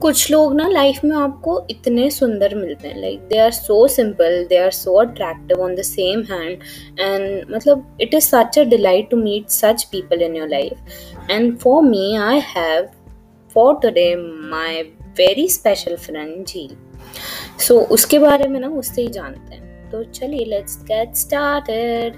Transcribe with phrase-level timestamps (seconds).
[0.00, 4.46] कुछ लोग ना लाइफ में आपको इतने सुंदर मिलते हैं like they are so simple
[4.48, 6.58] they are so attractive on the same hand
[7.00, 10.72] and मतलब it is such a delight to meet such people in your life
[11.30, 12.88] and for me I have
[13.54, 14.16] for today
[14.50, 14.82] my
[15.18, 16.76] very special friend Jheel
[17.60, 22.14] so उसके बारे में ना उससे ही जानते हैं। तो चलिए let's get started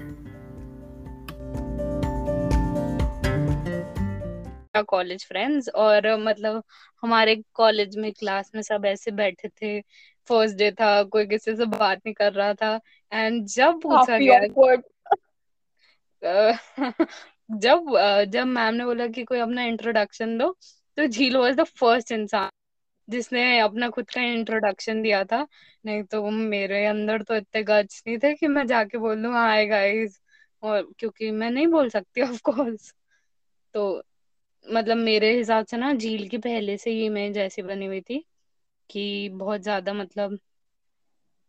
[4.81, 6.63] college friends और मतलब
[7.03, 9.81] हमारे कॉलेज में क्लास में सब ऐसे बैठे थे।
[10.27, 12.79] फ़र्स्ट डे था कोई किसी से बात नहीं कर रहा था।
[13.11, 14.39] एंड जब पूछा गया
[17.51, 17.85] जब
[18.31, 20.57] जब मैम ने बोला कि कोई अपना इंट्रोडक्शन दो
[20.97, 22.49] तो झील वॉज़ द फ़र्स्ट इंसान
[23.09, 25.47] जिसने अपना खुद का इंट्रोडक्शन दिया था।
[25.85, 29.65] नहीं तो मेरे अंदर तो इतने गट्स नहीं थे कि मैं जाके बोल दूँ हाय
[29.65, 30.21] गाइस
[30.63, 32.93] और क्योंकि मैं नहीं बोल सकती ऑफ़ कोर्स
[33.73, 34.03] तो
[34.67, 38.25] मतलब मेरे हिसाब से ना झील की पहले से ही इमेज ऐसी बनी हुई थी
[38.89, 40.39] कि बहुत ज़्यादा मतलब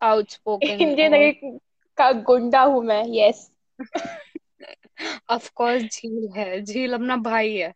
[0.02, 1.32] आउटस्पोकन इंडियन
[1.98, 3.50] का गुंडा हूँ मैं यस
[5.30, 7.72] ऑफ़ कोर्स झील है झील अपना भाई है।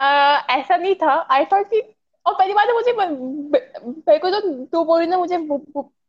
[0.00, 1.80] uh, ऐसा नहीं था। आई थॉट कि
[2.26, 5.36] और पहली बात है मुझे मेरे को तो तू बोली ना मुझे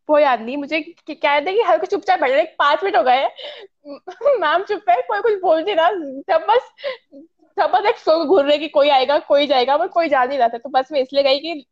[0.09, 2.95] वो याद नहीं। मुझे क्या याद है कि हर कुछ चुपचाप बैठ रहे पाँच मिनट
[2.97, 3.27] हो गए
[4.39, 5.89] मैम चुप है कोई कुछ बोल नहीं रहा
[6.29, 6.71] जब बस
[7.57, 10.37] सब बस एक शो घूर रहे कि कोई आएगा कोई जाएगा पर कोई जा नहीं
[10.37, 11.65] रहा था। तो बस मैं इसलिए गई कि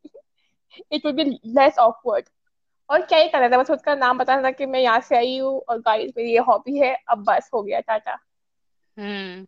[0.92, 2.24] it would be less awkward
[2.88, 5.38] और क्या ही करना था बस उसका नाम बताना था कि मैं यहाँ से आई
[5.38, 8.18] हूँ और गाइस मेरी ये हॉबी है अब बस हो गया टाटा।
[8.96, 9.46] हम्म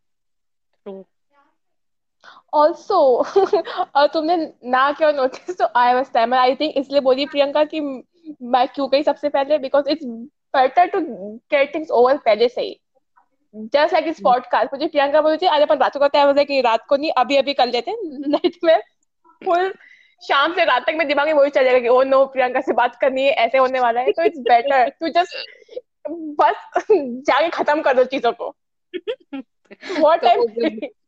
[2.55, 2.99] ऑल्सो
[3.95, 7.81] और तुमने ना क्यों नोटिस तो I was timer I think इसलिए बोली प्रियंका कि
[7.81, 9.59] मैं क्यों गई सबसे पहले?
[9.59, 10.05] Because it's
[10.57, 12.81] better to get things over पहले से ही।
[13.55, 16.61] जस्ट लाइक इस पॉडकास्ट मुझे प्रियंका बोली थी आज अपन रात को तय हो कि
[16.61, 17.97] रात को नहीं अभी अभी कर लेते
[18.29, 18.79] नाइट में
[19.43, 19.73] फुल
[20.23, 22.73] शाम से रात तक में दिमाग में वही चल जाएगा कि ओ नो प्रियंका से
[22.73, 27.81] बात करनी है ऐसे होने वाला है तो इट्स बेटर टू जस्ट बस जाके खत्म
[27.83, 28.55] कर दो चीज़ों को.
[30.01, 30.79] व्हाट टाइम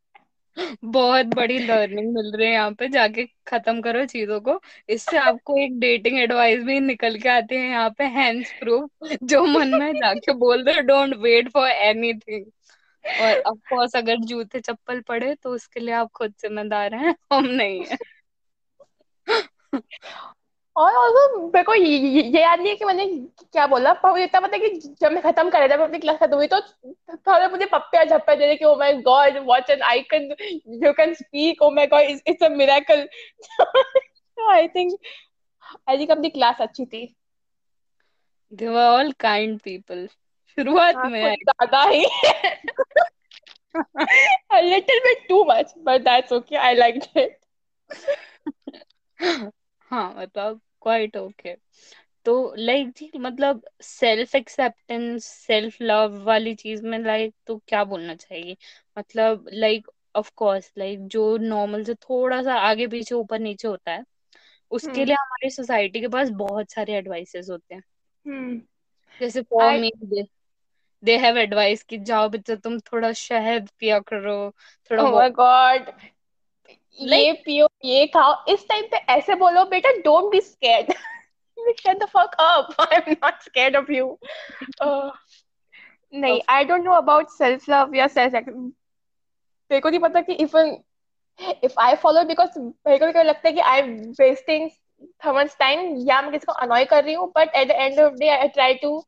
[0.87, 5.57] बहुत बड़ी लर्निंग मिल रही है यहाँ पे, जाके खत्म करो चीज़ों को। इससे आपको
[5.59, 8.91] एक डेटिंग एडवाइस भी निकल के आती है यहाँ पे हैंड्स प्रूफ
[9.25, 12.45] जो मन में जाके बोल दो डोंट वेट फॉर एनीथिंग
[13.05, 17.47] और ऑफ़ कोर्स अगर जूते चप्पल पड़े तो उसके लिए आप खुद जिम्मेदार हैं, हम
[17.47, 17.99] नहीं है।
[20.77, 23.07] और ऑल्सो मेरे को ये, ये याद नहीं है कि मैंने
[23.53, 24.69] क्या बोला पर मुझे इतना पता कि
[25.01, 28.37] जब मैं खत्म कर जब अपनी क्लास खत्म हुई तो थोड़ा मुझे पप्पे और झप्पे
[28.37, 30.29] दे रहे कि ओ my God what an icon
[30.85, 33.07] you can speak oh my God it's a miracle
[34.51, 34.99] I think
[35.89, 37.07] I think अपनी क्लास अच्छी थी।
[38.53, 40.07] They were all kind people
[40.59, 42.05] शुरुआत हाँ, में ज़्यादा ही।
[44.57, 47.35] A little bit too much but that's okay i liked it
[49.91, 51.55] हाँ मतलब quite okay
[52.27, 58.15] तो लाइक जी मतलब सेल्फ एक्सेप्टेंस सेल्फ लव वाली चीज़ में लाइक तो क्या बोलना
[58.15, 58.57] चाहिए
[58.97, 63.93] मतलब लाइक ऑफ़ कोर्स लाइक जो नॉर्मल से थोड़ा सा आगे पीछे ऊपर नीचे होता
[63.93, 64.05] है
[64.73, 67.83] उसके हम्म। लिए हमारी सोसाइटी के पास बहुत सारे एडवाइसेस होते हैं
[68.25, 68.61] हम्म।
[69.21, 69.93] जैसे for me
[71.03, 74.39] they have advice कि जाओ बच्चा तुम थोड़ा शहद पिया करो
[74.91, 75.93] थोड़ा oh my god
[77.01, 80.93] ये पियो ये खाओ। इस टाइम पे ऐसे बोलो बेटा don't be scared
[81.75, 82.75] shut the fuck up.
[82.79, 84.19] I'm not scared of you.
[84.81, 85.11] Uh,
[86.13, 90.77] नहीं I don't know about self love या सेल्फ मेरे को नहीं पता कि even
[91.65, 94.69] if I follow because मेरे को लगता है कि I am wasting
[95.25, 98.15] someone's time या मैं किसी को अनॉय कर रही हूँ but at the end of
[98.15, 99.01] day I try to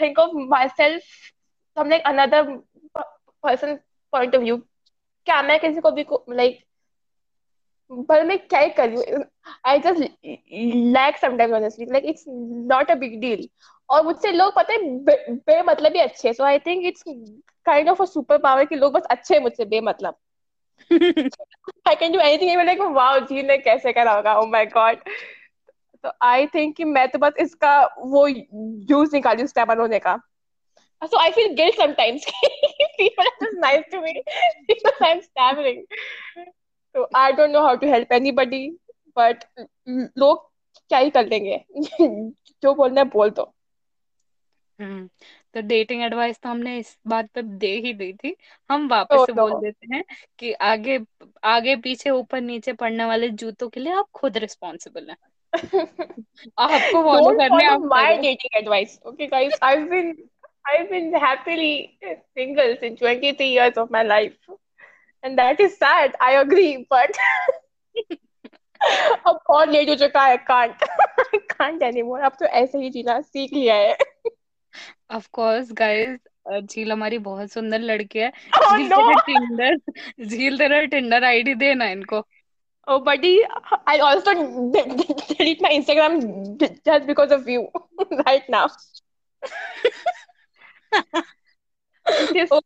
[0.00, 0.36] think of
[0.68, 1.02] myself
[1.76, 2.42] from like another
[2.96, 3.78] person
[4.12, 4.56] point of view
[5.26, 6.64] क्या मैं किसी को भी लाइक
[7.92, 8.88] पर मैं क्या ही कर?
[8.88, 9.24] रही
[9.64, 10.00] I just
[10.96, 13.48] lack sometimes honestly like it's not a big deal
[13.90, 17.04] और मुझसे लोग पता है बे, बेमतलब ही अच्छे so I think it's
[17.66, 20.14] kind of a super power कि लोग बस अच्छे हैं मुझसे बेमतलब।
[21.88, 24.38] I can do anything like wow जी ने कैसे करा होगा?
[24.38, 24.96] ओ माय गॉड
[26.04, 30.20] तो आई थिंक कि मैं तो बस इसका वो यूज़ निकाली उस टाइम होने का।
[31.02, 32.24] So I feel guilt sometimes.
[32.98, 34.22] people are just nice to me.
[34.68, 35.86] Because I'm stammering.
[36.94, 38.68] तो I don't know how to help anybody
[39.18, 39.44] but
[40.18, 40.50] लोग
[40.88, 41.64] क्या ही कर देंगे
[42.62, 43.54] जो बोलना है बोल दो।
[44.80, 45.08] हम्म
[45.54, 48.36] तो डेटिंग एडवाइस तो हमने इस बात पे दे ही दी थी।
[48.70, 50.04] हम वापस oh, से बोल देते हैं
[50.38, 50.98] कि आगे
[51.44, 55.16] आगे पीछे ऊपर नीचे पड़ने वाले जूतों के लिए आप खुद रिस्पॉन्सिबल हैं।
[56.58, 60.28] आपको फॉलो करने आप my dating advice okay guys I have been
[60.68, 64.36] I have been happily single since 23 years of my life
[65.24, 67.18] and that is sad i agree but
[69.26, 70.84] अब बहुत लेट हो चुका है कांट
[71.52, 73.96] कांट एनीमोर अब तो ऐसे ही जीना सीख लिया है
[75.10, 76.18] ऑफ़ कोर्स गाइस
[76.62, 78.30] झील हमारी बहुत सुंदर लड़की है
[78.60, 79.00] Oh झील no!
[79.26, 79.76] टिंडर
[80.24, 82.22] झील तेरा टिंडर आईडी देना इनको
[82.86, 83.28] Oh, buddy,
[83.86, 86.16] I also de- de- delete my Instagram
[86.84, 87.68] just because of you
[88.26, 88.66] right now.
[92.02, 92.62] अ,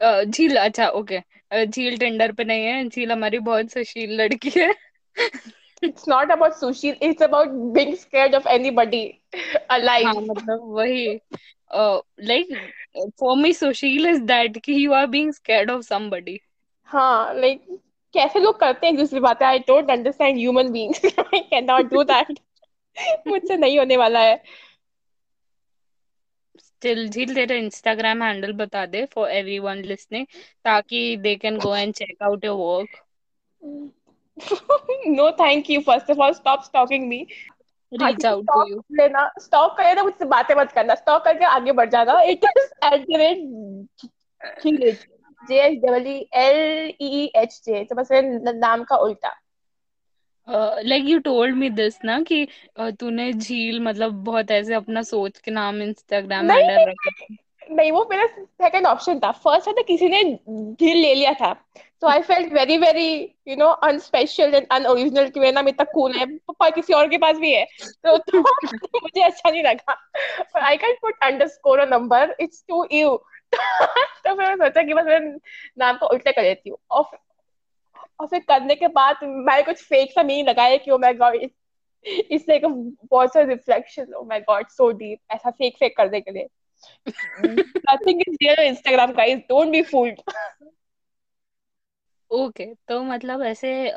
[0.00, 1.20] झील अच्छा ओके।
[1.66, 4.72] झील टेंडर पे नहीं है झील हमारी बहुत सुशील लड़की है।
[5.82, 6.96] It's not about sushi.
[7.00, 9.22] It's about being scared of anybody
[9.70, 10.06] alive.
[10.06, 11.06] हाँ मतलब वही।
[12.22, 12.48] Like
[13.20, 16.38] for me Sushil is that कि you are being scared of somebody
[16.88, 17.60] हाँ like
[18.14, 19.44] कैसे लोग करते हैं दूसरी बातें?
[19.46, 22.38] I don't understand human beings I can not do that
[23.28, 24.42] मुझसे नहीं होने वाला है।
[26.76, 30.26] स्टिल झील तेरा इंस्टाग्राम हैंडल बता दे फॉर एवरीवन लिसनिंग
[30.64, 33.02] ताकि they can go and check out your work
[35.08, 37.26] no thank you first of all stop stalking me
[37.92, 41.72] reach out to you लेना स्टॉक करे ना मुझसे बातें मत करना। स्टॉक करके आगे
[41.72, 43.38] बढ़ जाना। It is at the rate
[45.42, 49.34] J H double E L E H J तो बस नाम का उल्टा।
[50.50, 52.48] Like you told me this ना कि
[52.80, 57.34] uh, तूने झील मतलब बहुत ऐसे अपना सोच के नाम इंस्टाग्राम हैंडल रखा
[57.70, 60.22] नहीं वो मेरा सेकंड ऑप्शन था। फ़र्स्ट था तो किसी ने
[60.80, 61.52] ढील ले लिया था।
[62.00, 66.12] तो I felt very very you know unspecial and unoriginal कि मेरा नाम इतना कूल
[66.12, 68.42] है। पर किसी और के पास भी है। तो, तो
[68.76, 69.92] तो मुझे अच्छा नहीं लगा।
[70.56, 73.22] और I can put underscore a number it's to you
[73.54, 75.36] तो मैंने सोचा कि बस मैं
[75.78, 77.18] नाम को उल्टा कर देती हूँ। और
[78.20, 81.34] और फिर करने के बाद मैंने कुछ फेक सा नहीं लगाया कि ओ माय गॉड
[82.04, 82.62] इससे एक
[83.10, 86.48] बहुत सा reflection oh my God so deep ऐसा फेक फेक करने के लिए।
[87.88, 89.42] Nothing is real on Instagram guys.
[89.48, 90.22] Don't be fooled.
[92.30, 93.92] Okay तो मतलब ऐसे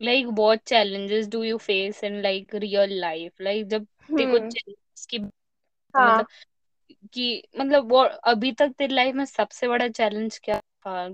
[0.00, 4.50] like what challenges do you face in like real life like जब तेरे को हम्म
[5.10, 5.18] की
[5.94, 6.26] हाँ। मतलब
[7.12, 11.08] कि मतलब वो अभी तक तेरी लाइफ में सबसे बड़ा चैलेंज क्या था?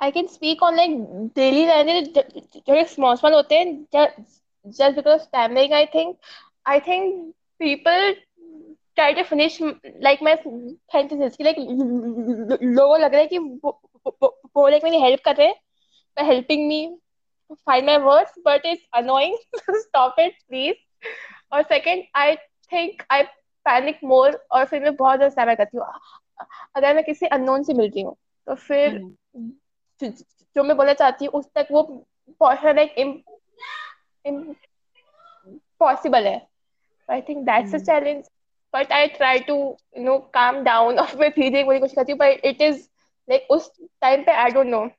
[0.00, 0.90] I can speak on like
[1.36, 6.16] daily line जो एक स्मॉल स्मॉल होते हैं just because of stammering I think
[6.68, 8.12] I think people
[8.96, 11.56] try to finish like my fantasies like
[12.62, 16.86] लोगों लग रहा है कि वो लाइक मेरी हेल्प कर रहे हैं helping me
[17.50, 19.36] find my words but it's annoying
[19.70, 21.06] stop it please
[21.52, 22.34] और second I
[22.72, 23.22] think I
[23.66, 25.86] panic more और फिर मैं बहुत ज़्यादा स्टैमर करती हूँ।
[26.76, 28.16] अगर मैं किसी अननोन से मिलती हूँ
[28.46, 29.52] तो फिर हम्म।
[30.04, 31.82] जो मैं बोलना चाहती हूँ उस तक वो
[32.40, 32.94] पहुँचना लाइक
[34.24, 36.46] इम्पॉसिबल है।
[37.08, 38.24] I think that's a challenge
[38.74, 42.12] but I try to you know calm down और धीरे धीरे बोलने की कोशिश करती
[42.12, 42.88] हूँ बट इट इज़
[43.28, 44.90] लाइक उस टाइम पे आई डोंट नो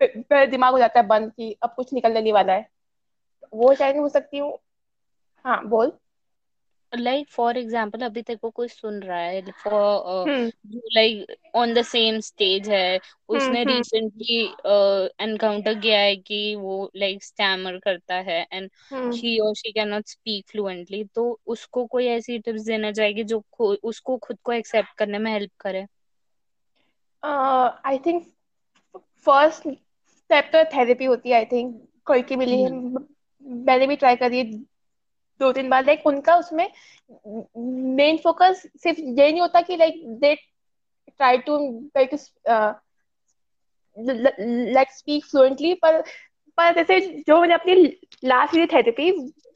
[0.00, 2.68] मेरा दिमाग हो जाता है बंद कि अब कुछ निकलने नहीं वाला है।
[3.52, 4.58] वो चैलेंज हो सकती हूँ।
[5.44, 5.92] हाँ बोल।
[6.92, 10.30] लाइक फॉर एग्ज़ाम्पल अभी तक वो कोई सुन रहा है for
[10.94, 14.42] like on the same stage है। हम्म उसने हम्म रिसेंटली
[15.24, 19.88] एनकाउंटर किया है कि वो लाइक स्टैमर करता है एंड हम्म। ही और she can
[19.88, 24.96] not speak fluently तो उसको कोई ऐसी टिप्स देना चाहेगी जो उसको खुद को एक्सेप्ट
[24.98, 25.86] करने में हेल्प करे?
[27.22, 28.26] आई थिंक
[29.26, 29.68] फ़र्स्ट
[30.08, 33.04] स्टेप तो थेरेपी होती है आई थिंक कोई की मिली है हम्म।
[33.66, 34.44] मैंने भी ट्राई करी है
[35.40, 36.68] दो तीन बार। लाइक उनका उसमें
[37.96, 40.36] मेन फोकस सिर्फ़ ये नहीं होता कि like they
[41.08, 41.58] try to
[41.96, 42.14] like
[43.96, 46.00] like speak fluently पर
[46.58, 47.74] पर जैसे जो मैंने अपनी
[48.24, 49.10] लास्ट ईयर थेरेपी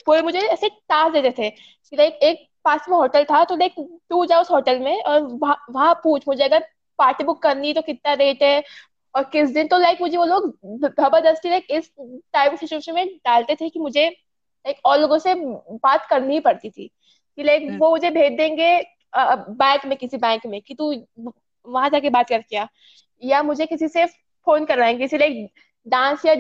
[0.07, 3.75] वो मुझे ऐसे टास्क देते थे कि लाइक एक पास में होटल था तो लाइक
[4.11, 6.67] तू जा उस होटल में और वहाँ वहाँ पूछ मुझे अगर
[6.99, 8.63] पार्टी बुक करनी है तो कितना रेट है
[9.15, 11.91] और किस दिन तो लाइक मुझे वो लोग ज़बरदस्ती लाइक इस
[12.33, 16.71] टाइप सिचुएशन में डालते थे कि मुझे लाइक और लोगों से बात करनी ही पड़ती
[16.71, 16.87] थी
[17.39, 18.71] कि लाइक हम्म। वो मुझे भेज देंगे
[19.15, 20.93] बैंक में किसी बैंक में कि तू
[21.67, 22.69] वहाँ जाके बात कर क्या?
[23.23, 24.05] या मुझे किसी से
[24.47, 25.51] फ़ोन करवाएँगे किसी लाइक
[25.87, 26.35] डांस या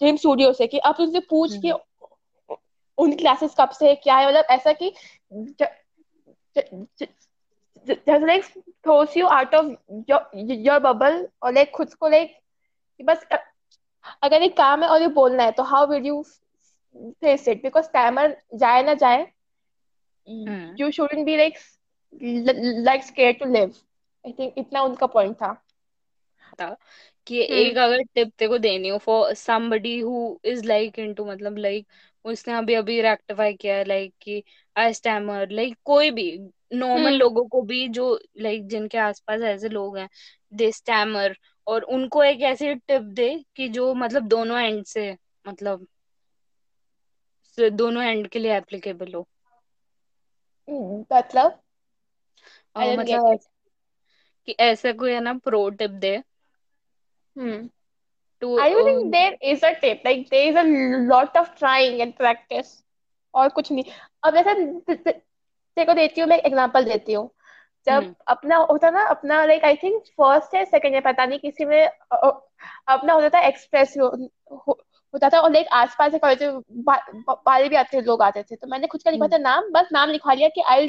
[0.00, 2.56] जिम स्टूडियो से कि अब तुझसे पूछ कि हम्म।
[2.98, 4.28] उनकी क्लासेस कब से है क्या है?
[4.28, 4.94] मतलब ऐसा कि
[7.88, 8.44] just like
[8.84, 9.66] throws you out of
[10.50, 12.36] your bubble और लाइक खुद को लाइक
[13.00, 13.26] बस
[14.22, 16.22] अगर एक काम है और ये बोलना है तो how will you
[16.96, 19.26] face it because stammer जाए ना जाए
[20.28, 21.58] हम्म you shouldn't be like
[22.84, 23.74] like scare to live
[24.24, 25.52] I think इतना उनका पॉइंट था।
[26.60, 26.76] था
[27.26, 31.26] कि हम्म एक अगर टिप तेरे को देनी हो for somebody who is like into
[31.28, 31.86] मतलब लाइक
[32.24, 34.42] उसने अभी अभी रेक्टिफाई किया है लाइक कि
[34.76, 36.30] आई स्टैमर लाइक कोई भी
[36.74, 38.08] नॉर्मल हम्म लोगों को भी जो
[38.38, 40.08] लाइक जिनके आसपास ऐसे लोग हैं
[40.52, 45.10] दे स्टैमर और उनको एक ऐसी टिप दे कि जो मतलब दोनों एंड से
[45.44, 45.86] मतलब
[47.58, 49.26] दोनों एंड के लिए एप्लीकेबल हो।
[50.70, 51.60] मतलब?
[52.78, 53.40] डेंट मतलब इट
[54.46, 56.16] कि ऐसा कोई है ना प्रो टिप दे।
[57.36, 57.70] हम्म।
[58.40, 60.04] Too I don't think there is a tip.
[60.06, 60.64] Like there is a
[61.12, 62.82] lot of trying and practice.
[63.34, 63.84] और कुछ नहीं।
[64.24, 64.54] अब जैसे
[64.94, 67.30] तेरे को देती हूँ मैं एग्जांपल देती हूँ।
[67.86, 71.38] जब हम्म। अपना होता ना अपना लाइक आई थिंक फ़र्स्ट है सेकंड है पता नहीं
[71.38, 71.86] किसी में
[72.88, 73.94] अपना होता था एक्सप्रेस
[75.14, 78.56] होता था और लाइक आसपास से कॉलेज बा, बा, वाले भी आते लोग आते थे।
[78.56, 80.88] तो मैंने खुद का लिखा हम्म। था नाम बस नाम लिखवा लिया कि आई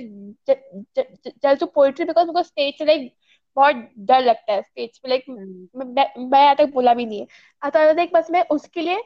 [0.50, 3.12] जल टू पोइट्री बिकॉज़ मुझको स्टेज से लाइक
[3.58, 7.06] बहुत डर लगता है स्टेज पे लाइक हम्म। मैं मैं मैं आज तक बोला भी
[7.06, 7.28] नहीं है।
[7.62, 9.02] अतः लाइक बस मैं उसके लिए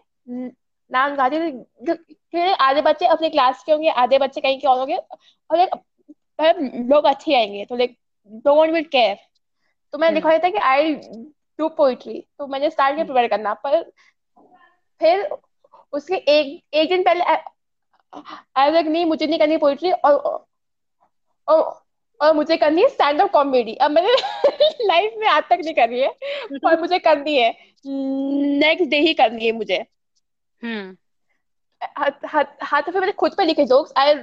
[0.91, 1.93] नाम गाती थी
[2.31, 5.75] फिर आधे बच्चे अपने क्लास के होंगे आधे बच्चे कहीं के और होंगे और लाइक
[6.41, 7.97] मतलब लोग अच्छे आएँगे तो लाइक
[8.45, 9.17] डोंट विल केयर
[9.93, 10.93] तो मैंने हम्म। लिखा था कि आई
[11.59, 13.91] डू पोइट्री तो मैंने स्टार्ट किया प्रिपेयर करना पर
[15.03, 15.27] फिर
[15.93, 17.23] उसके एक एक दिन पहले
[18.57, 20.13] आई लाइक नहीं मुझे नहीं करनी पोइट्री और
[21.47, 21.61] और
[22.19, 24.13] और मुझे करनी है स्टैंड अप कॉमेडी अब मैंने
[24.87, 26.09] लाइफ में आज तक नहीं करी है
[26.53, 27.49] पर मुझे करनी है।
[27.85, 29.85] नेक्स्ट डे ही करनी है मुझे।
[30.61, 30.95] हम्म।
[32.27, 34.13] हाथ हाथ फिर मैंने खुद पे लिखे jokes I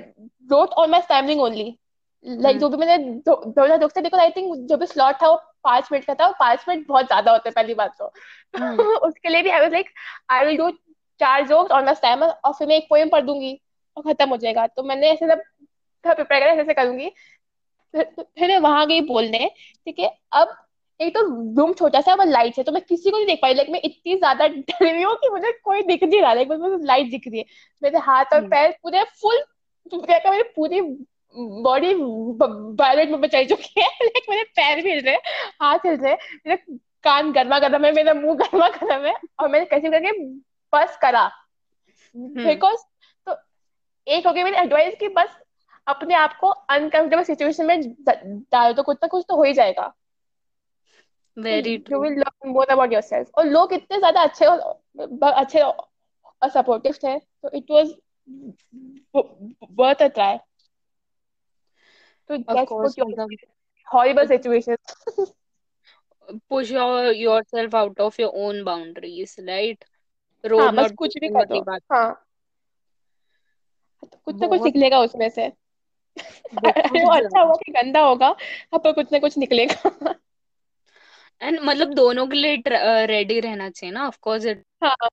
[0.51, 1.77] wrote on my stammering only
[2.25, 2.59] like hmm.
[2.59, 5.37] जो भी मैंने दो दो हज़ार थे बिकॉज़ आई थिंक जो भी स्लॉट था वो
[5.65, 8.13] पाँच मिनट का था और पाँच मिनट बहुत ज़्यादा होते पहली बात तो।
[8.55, 9.91] हम्म। उसके लिए भी I was like
[10.31, 10.71] I will do
[11.21, 13.61] चार जोक्स ऑन माई स्टैमर और फिर मैं एक पोएम पढ़ दूँगी
[13.97, 15.43] और खत्म हो जाएगा। तो मैंने ऐसे सब
[16.05, 17.09] प्रिपेयर करा ऐसे ऐसे करूँगी।
[17.95, 19.51] फिर फिर मैं वहाँ गई बोलने
[19.87, 20.09] ठीक है?
[20.33, 20.57] अब
[21.01, 21.21] एक तो
[21.57, 23.81] रूम छोटा सा और लाइट है तो मैं किसी को नहीं देख पाई। लाइक मैं
[23.85, 27.11] इतनी ज़्यादा डर रही हूँ कि मुझे कोई दिख नहीं रहा। लाइक बस मुझे लाइट
[27.11, 27.45] दिख रही है।
[27.83, 29.43] मेरे हाथ और हम्म। पैर पूरे फुल
[29.93, 30.81] मेरी पूरी
[31.37, 35.15] बॉडी वायलेट में बचाई चुकी है। लाइक मेरे पैर भी हिल रहे
[35.63, 39.49] हाथ हिल रहे हैं। मेरे कान गर्मा गर्म है मेरा मुँह गर्मा गर्म है और
[39.49, 40.13] मैंने कैसे करके
[40.73, 41.31] बस करा।
[42.15, 42.81] हम्म। बिकॉज़
[43.27, 43.37] तो
[44.07, 45.37] एक हो गई मेरी एडवाइस कि बस
[45.87, 47.95] अपने आप को अनकंफर्टेबल सिचुएशन में
[48.53, 49.93] डाल दो कुछ ना कुछ तो हो ही जाएगा।
[51.37, 56.49] Very you will learn more about yourself और लोग इतने ज़्यादा अच्छे और अच्छे और
[56.49, 57.95] सपोर्टिव थे तो it was
[59.79, 60.37] worth a try
[62.31, 63.37] तो of that's course put your मतलब
[63.89, 64.77] horrible situation
[66.49, 69.85] push your yourself out of your own boundaries right?
[70.45, 72.27] हाँ road बस कुछ भी कर दो। वाली बात हाँ
[74.03, 79.13] तो कुछ ना कुछ निकलेगा उसमें से। अच्छा होगा कि गंदा होगा हाँ, पर कुछ
[79.13, 80.15] ना कुछ निकलेगा।
[81.41, 82.63] एंड मतलब दोनों के लिए
[83.07, 85.09] रेडी रहना चाहिए ना ऑफ़ कोर्स इट हाँ।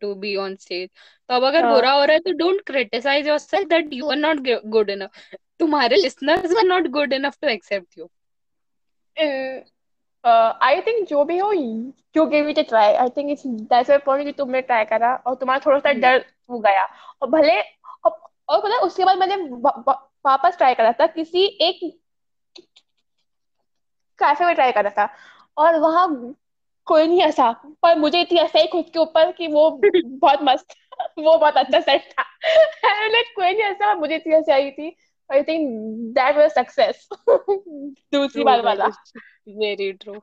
[0.00, 0.88] टू बी ऑन स्टेज
[1.28, 4.16] तो अब अगर हाँ। बुरा हो रहा है तो don't criticise yourself that you are
[4.16, 5.10] not good enough
[5.60, 8.04] तुम्हारे listeners are not good enough to accept you
[10.62, 13.98] I think जो भी हो you give it a try I think it's that's a
[13.98, 16.84] point कि तुमने ट्राई करा और तुम्हारा थोड़ा सा डर हो गया।
[17.22, 19.94] और भले और, पता है, उसके बाद मैंने वा, वा,
[20.26, 21.80] वापस ट्राई करा था किसी एक
[24.18, 25.08] कैफ़े में ट्राई करा था।
[25.56, 26.34] और वहाँ
[26.86, 27.50] कोई नहीं हंसा
[27.82, 29.70] पर मुझे इतनी हंसाई खुद के ऊपर कि वो
[30.04, 30.74] बहुत मस्त
[31.18, 32.22] वो बहुत अच्छा सेट था।
[33.08, 34.96] लाइक कोई नहीं हंसा और मुझे इतनी हँसी आई थी।
[35.30, 35.68] I think
[36.14, 38.86] that was success दूसरी ट्रू बार वाला.
[39.48, 40.14] वेरी ट्रू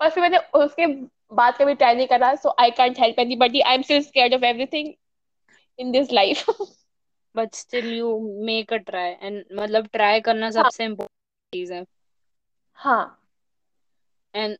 [0.00, 0.86] और फिर मैंने उसके
[1.34, 4.44] बाद कभी ट्राई नहीं करा so I can't help anybody I am still scared of
[4.44, 4.92] everything
[5.78, 6.44] in this life
[7.34, 11.84] but still you make a try and मतलब ट्राई करना हाँ। सबसे इम्पोर्टेंट चीज़ है।
[12.78, 13.18] हाँ।
[14.34, 14.56] And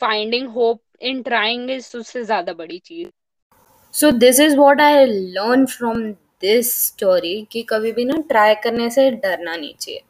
[0.00, 3.08] finding hope in trying is उससे ज़्यादा बड़ी चीज़।
[3.94, 6.02] So this is what I learn from
[6.42, 10.02] this story कि कभी भी ना ट्राई करने से डरना नहीं चाहिए।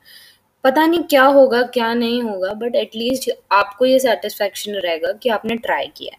[0.65, 5.57] पता नहीं क्या होगा, क्या नहीं होगा बट एटलीस्ट आपको ये सेटिस्फेक्शन रहेगा कि आपने
[5.57, 6.17] ट्राई किया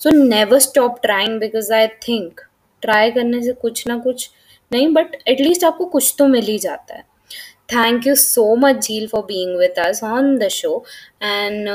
[0.00, 2.40] so never stop trying because I think
[2.82, 4.28] try करने से कुछ ना कुछ
[4.72, 7.02] नहीं बट एटलीस्ट आपको कुछ तो मिल ही जाता है।
[7.72, 10.84] Thank you so much Jheel for being with us on the show
[11.22, 11.68] and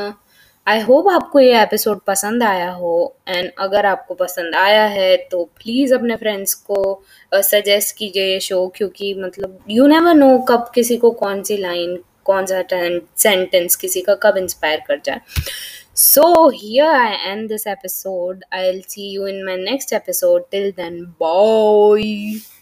[0.68, 2.92] I hope आपको ये एपिसोड पसंद आया हो
[3.28, 6.84] एंड अगर आपको पसंद आया है तो प्लीज़ अपने फ्रेंड्स को
[7.34, 11.98] सजेस्ट कीजिए ये शो क्योंकि मतलब यू नेवर नो कब किसी को कौन सी लाइन
[12.26, 15.20] कौन सा सेंटेंस किसी का कब इंस्पायर कर जाए
[15.96, 18.46] So, here I end this episode.
[18.54, 22.61] I'll see you in my next episode till then bye.